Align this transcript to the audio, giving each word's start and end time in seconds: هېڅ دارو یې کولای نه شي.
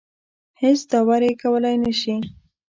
هېڅ 0.61 0.79
دارو 0.91 1.17
یې 1.27 1.33
کولای 1.43 1.75
نه 1.83 1.91
شي. 1.99 2.15